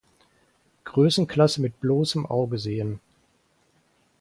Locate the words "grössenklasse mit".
0.85-1.79